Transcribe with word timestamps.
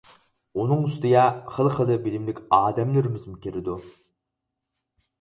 ئۇنىڭ 0.61 0.79
ئۈستىگە 0.87 1.25
خېلى-خېلى 1.57 1.99
بىلىملىك 2.07 2.43
ئادەملىرىمىزمۇ 2.59 3.39
كىرىدۇ. 3.47 3.81